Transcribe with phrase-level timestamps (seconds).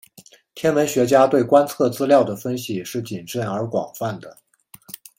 [0.55, 4.35] 天文学家对观测资料的分析是谨慎而广泛的。